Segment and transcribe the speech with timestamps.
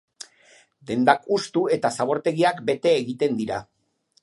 [0.91, 3.63] Dendak hustu eta zabortegiak bete egiten dira.